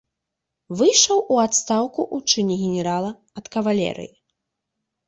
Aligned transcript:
Выйшаў 0.79 1.21
у 1.35 1.37
адстаўку 1.43 2.01
ў 2.15 2.35
чыне 2.35 2.55
генерала 2.63 3.11
ад 3.43 3.55
кавалерыі. 3.59 4.13